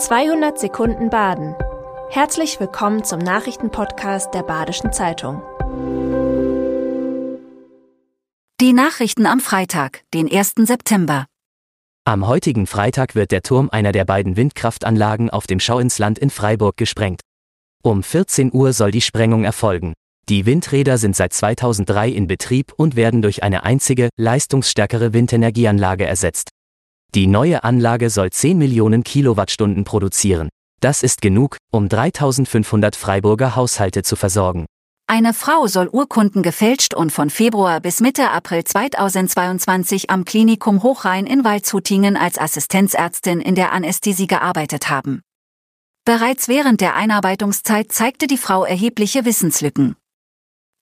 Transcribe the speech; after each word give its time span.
200 0.00 0.58
Sekunden 0.58 1.10
Baden. 1.10 1.54
Herzlich 2.08 2.58
willkommen 2.58 3.04
zum 3.04 3.18
Nachrichtenpodcast 3.18 4.32
der 4.32 4.42
Badischen 4.42 4.94
Zeitung. 4.94 5.42
Die 8.62 8.72
Nachrichten 8.72 9.26
am 9.26 9.40
Freitag, 9.40 10.02
den 10.14 10.32
1. 10.32 10.54
September. 10.56 11.26
Am 12.06 12.26
heutigen 12.26 12.66
Freitag 12.66 13.14
wird 13.14 13.30
der 13.30 13.42
Turm 13.42 13.68
einer 13.70 13.92
der 13.92 14.06
beiden 14.06 14.38
Windkraftanlagen 14.38 15.28
auf 15.28 15.46
dem 15.46 15.60
Schauinsland 15.60 16.18
in 16.18 16.30
Freiburg 16.30 16.78
gesprengt. 16.78 17.20
Um 17.82 18.02
14 18.02 18.54
Uhr 18.54 18.72
soll 18.72 18.92
die 18.92 19.02
Sprengung 19.02 19.44
erfolgen. 19.44 19.92
Die 20.30 20.46
Windräder 20.46 20.96
sind 20.96 21.14
seit 21.14 21.34
2003 21.34 22.08
in 22.08 22.26
Betrieb 22.26 22.72
und 22.74 22.96
werden 22.96 23.20
durch 23.20 23.42
eine 23.42 23.64
einzige, 23.64 24.08
leistungsstärkere 24.16 25.12
Windenergieanlage 25.12 26.06
ersetzt. 26.06 26.48
Die 27.14 27.26
neue 27.26 27.64
Anlage 27.64 28.08
soll 28.08 28.30
10 28.30 28.56
Millionen 28.56 29.02
Kilowattstunden 29.02 29.82
produzieren. 29.84 30.48
Das 30.80 31.02
ist 31.02 31.20
genug, 31.20 31.56
um 31.72 31.88
3500 31.88 32.94
Freiburger 32.94 33.56
Haushalte 33.56 34.04
zu 34.04 34.14
versorgen. 34.14 34.66
Eine 35.08 35.34
Frau 35.34 35.66
soll 35.66 35.88
Urkunden 35.88 36.44
gefälscht 36.44 36.94
und 36.94 37.10
von 37.10 37.30
Februar 37.30 37.80
bis 37.80 38.00
Mitte 38.00 38.30
April 38.30 38.62
2022 38.62 40.08
am 40.08 40.24
Klinikum 40.24 40.84
Hochrhein 40.84 41.26
in 41.26 41.42
Waldshutingen 41.42 42.16
als 42.16 42.38
Assistenzärztin 42.38 43.40
in 43.40 43.56
der 43.56 43.72
Anästhesie 43.72 44.28
gearbeitet 44.28 44.88
haben. 44.88 45.20
Bereits 46.04 46.46
während 46.46 46.80
der 46.80 46.94
Einarbeitungszeit 46.94 47.90
zeigte 47.90 48.28
die 48.28 48.38
Frau 48.38 48.64
erhebliche 48.64 49.24
Wissenslücken. 49.24 49.96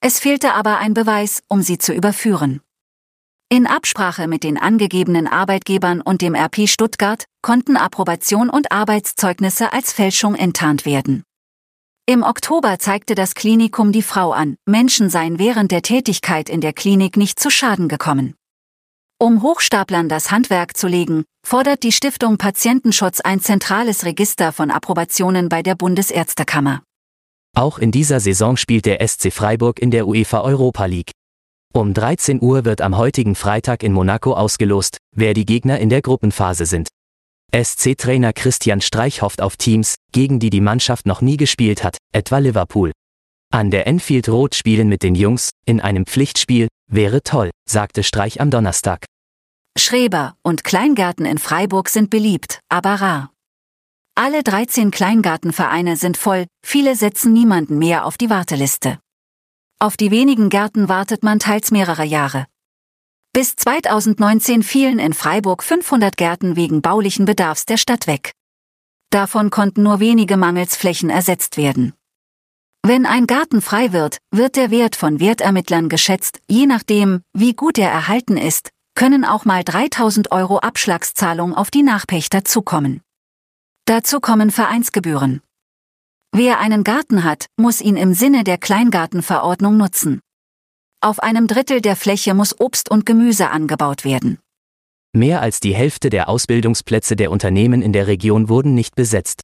Es 0.01 0.21
fehlte 0.21 0.53
aber 0.53 0.77
ein 0.77 0.93
Beweis, 0.93 1.43
um 1.49 1.63
sie 1.63 1.79
zu 1.79 1.95
überführen. 1.95 2.61
In 3.51 3.67
Absprache 3.67 4.29
mit 4.29 4.45
den 4.45 4.59
angegebenen 4.59 5.27
Arbeitgebern 5.27 6.03
und 6.03 6.21
dem 6.21 6.35
RP 6.35 6.69
Stuttgart 6.69 7.25
konnten 7.41 7.79
Approbation 7.79 8.51
und 8.51 8.71
Arbeitszeugnisse 8.71 9.73
als 9.73 9.91
Fälschung 9.91 10.35
enttarnt 10.35 10.85
werden. 10.85 11.23
Im 12.05 12.23
Oktober 12.23 12.79
zeigte 12.79 13.15
das 13.15 13.35
Klinikum 13.35 13.91
die 13.91 14.03
Frau 14.03 14.33
an, 14.33 14.57
Menschen 14.67 15.09
seien 15.09 15.39
während 15.39 15.73
der 15.73 15.81
Tätigkeit 15.81 16.51
in 16.51 16.61
der 16.61 16.75
Klinik 16.75 17.17
nicht 17.17 17.41
zu 17.41 17.49
Schaden 17.49 17.89
gekommen. 17.89 18.35
Um 19.19 19.41
Hochstaplern 19.41 20.11
das 20.11 20.31
Handwerk 20.31 20.77
zu 20.77 20.87
legen, 20.87 21.25
fordert 21.43 21.85
die 21.85 21.93
Stiftung 21.93 22.37
Patientenschutz 22.37 23.21
ein 23.21 23.41
zentrales 23.41 24.05
Register 24.05 24.53
von 24.53 24.71
Approbationen 24.71 25.49
bei 25.49 25.63
der 25.63 25.75
Bundesärztekammer. 25.75 26.83
Auch 27.57 27.79
in 27.79 27.93
dieser 27.93 28.21
Saison 28.21 28.59
spielt 28.59 28.85
der 28.85 29.07
SC 29.09 29.33
Freiburg 29.33 29.79
in 29.79 29.91
der 29.91 30.07
UEFA 30.07 30.43
Europa 30.43 30.85
League. 30.85 31.13
Um 31.75 31.93
13 31.95 32.41
Uhr 32.43 32.65
wird 32.65 32.81
am 32.81 32.97
heutigen 32.97 33.35
Freitag 33.35 33.83
in 33.83 33.93
Monaco 33.93 34.33
ausgelost, 34.33 34.99
wer 35.15 35.35
die 35.35 35.45
Gegner 35.45 35.79
in 35.79 35.91
der 35.91 36.03
Gruppenphase 36.03 36.67
sind. 36.67 36.89
SC-Trainer 37.55 38.33
Christian 38.33 38.81
Streich 38.81 39.23
hofft 39.23 39.41
auf 39.41 39.57
Teams, 39.57 39.95
gegen 40.13 40.39
die 40.39 40.51
die 40.51 40.61
Mannschaft 40.61 41.07
noch 41.07 41.21
nie 41.21 41.37
gespielt 41.37 41.85
hat, 41.85 41.99
etwa 42.13 42.39
Liverpool. 42.39 42.93
An 43.51 43.71
der 43.71 43.87
Enfield 43.87 44.29
Road 44.29 44.55
spielen 44.55 44.89
mit 44.89 45.03
den 45.03 45.15
Jungs, 45.15 45.51
in 45.65 45.81
einem 45.81 46.05
Pflichtspiel, 46.05 46.69
wäre 46.91 47.23
toll, 47.23 47.51
sagte 47.69 48.03
Streich 48.03 48.41
am 48.41 48.51
Donnerstag. 48.51 49.07
Schreber 49.79 50.37
und 50.43 50.65
Kleingärten 50.65 51.25
in 51.25 51.39
Freiburg 51.39 51.89
sind 51.89 52.11
beliebt, 52.11 52.61
aber 52.69 52.95
rar. 52.95 53.33
Alle 54.15 54.43
13 54.43 54.91
Kleingartenvereine 54.91 55.97
sind 55.97 56.17
voll, 56.17 56.47
viele 56.67 56.97
setzen 56.97 57.33
niemanden 57.33 57.79
mehr 57.79 58.05
auf 58.05 58.19
die 58.19 58.31
Warteliste. 58.31 58.99
Auf 59.81 59.97
die 59.97 60.11
wenigen 60.11 60.49
Gärten 60.49 60.89
wartet 60.89 61.23
man 61.23 61.39
teils 61.39 61.71
mehrere 61.71 62.05
Jahre. 62.05 62.47
Bis 63.33 63.55
2019 63.55 64.65
fielen 64.65 64.99
in 64.99 65.15
Freiburg 65.15 65.63
500 65.63 66.17
Gärten 66.17 66.57
wegen 66.57 66.83
baulichen 66.83 67.27
Bedarfs 67.27 67.65
der 67.65 67.77
Stadt 67.77 68.09
weg. 68.09 68.33
Davon 69.11 69.51
konnten 69.51 69.85
nur 69.85 70.01
wenige 70.01 70.37
Mangelsflächen 70.37 71.11
ersetzt 71.11 71.57
werden. 71.57 71.93
Wenn 72.85 73.07
ein 73.07 73.29
Garten 73.29 73.63
frei 73.63 73.93
wird, 73.93 74.19
wird 74.33 74.57
der 74.57 74.73
Wert 74.73 74.97
von 74.97 75.21
Wertermittlern 75.21 75.89
geschätzt, 75.89 76.41
je 76.49 76.67
nachdem, 76.67 77.23
wie 77.33 77.55
gut 77.55 77.79
er 77.79 77.91
erhalten 77.91 78.37
ist, 78.37 78.71
können 78.97 79.25
auch 79.25 79.45
mal 79.45 79.63
3000 79.63 80.33
Euro 80.33 80.59
Abschlagszahlung 80.59 81.55
auf 81.55 81.71
die 81.71 81.85
Nachpächter 81.85 82.45
zukommen. 82.45 83.01
Dazu 83.85 84.19
kommen 84.19 84.51
Vereinsgebühren. 84.51 85.41
Wer 86.35 86.61
einen 86.61 86.85
Garten 86.85 87.25
hat, 87.25 87.47
muss 87.57 87.81
ihn 87.81 87.97
im 87.97 88.15
Sinne 88.15 88.45
der 88.45 88.59
Kleingartenverordnung 88.59 89.77
nutzen. 89.77 90.21
Auf 91.01 91.21
einem 91.21 91.47
Drittel 91.47 91.81
der 91.81 91.97
Fläche 91.97 92.35
muss 92.35 92.59
Obst 92.61 92.91
und 92.91 93.07
Gemüse 93.07 93.51
angebaut 93.51 94.05
werden. 94.05 94.39
Mehr 95.13 95.41
als 95.41 95.59
die 95.61 95.75
Hälfte 95.75 96.11
der 96.11 96.29
Ausbildungsplätze 96.29 97.17
der 97.17 97.31
Unternehmen 97.31 97.83
in 97.83 97.93
der 97.93 98.07
Region 98.07 98.49
wurden 98.49 98.75
nicht 98.75 98.95
besetzt. 98.95 99.41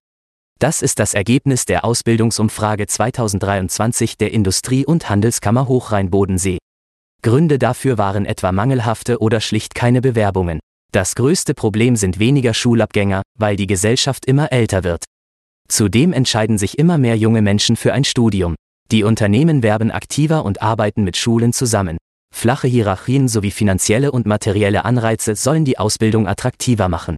Das 0.58 0.82
ist 0.82 0.98
das 0.98 1.14
Ergebnis 1.14 1.64
der 1.64 1.84
Ausbildungsumfrage 1.84 2.86
2023 2.86 4.16
der 4.18 4.32
Industrie- 4.32 4.86
und 4.86 5.08
Handelskammer 5.08 5.66
Hochrhein-Bodensee. 5.66 6.58
Gründe 7.22 7.58
dafür 7.58 7.98
waren 7.98 8.26
etwa 8.26 8.52
mangelhafte 8.52 9.20
oder 9.20 9.40
schlicht 9.40 9.74
keine 9.74 10.00
Bewerbungen. 10.00 10.60
Das 10.92 11.14
größte 11.14 11.54
Problem 11.54 11.96
sind 11.96 12.18
weniger 12.18 12.54
Schulabgänger, 12.54 13.22
weil 13.38 13.56
die 13.56 13.66
Gesellschaft 13.66 14.26
immer 14.26 14.52
älter 14.52 14.84
wird. 14.84 15.04
Zudem 15.68 16.12
entscheiden 16.12 16.58
sich 16.58 16.78
immer 16.78 16.98
mehr 16.98 17.16
junge 17.16 17.42
Menschen 17.42 17.76
für 17.76 17.92
ein 17.92 18.04
Studium. 18.04 18.54
Die 18.90 19.02
Unternehmen 19.02 19.62
werben 19.62 19.90
aktiver 19.90 20.44
und 20.44 20.62
arbeiten 20.62 21.04
mit 21.04 21.16
Schulen 21.16 21.52
zusammen. 21.52 21.98
Flache 22.34 22.68
Hierarchien 22.68 23.28
sowie 23.28 23.50
finanzielle 23.50 24.12
und 24.12 24.26
materielle 24.26 24.84
Anreize 24.84 25.36
sollen 25.36 25.64
die 25.64 25.78
Ausbildung 25.78 26.28
attraktiver 26.28 26.88
machen. 26.88 27.16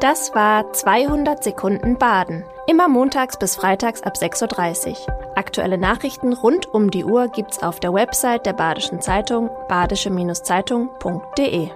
Das 0.00 0.32
war 0.34 0.72
200 0.72 1.42
Sekunden 1.42 1.98
Baden. 1.98 2.44
Immer 2.68 2.86
montags 2.88 3.36
bis 3.36 3.56
freitags 3.56 4.02
ab 4.02 4.14
6.30 4.16 4.90
Uhr. 4.90 4.96
Aktuelle 5.36 5.78
Nachrichten 5.78 6.32
rund 6.32 6.66
um 6.66 6.92
die 6.92 7.04
Uhr 7.04 7.26
gibt's 7.28 7.60
auf 7.62 7.80
der 7.80 7.92
Website 7.92 8.46
der 8.46 8.52
Badischen 8.52 9.00
Zeitung 9.00 9.50
badische-zeitung.de. 9.68 11.70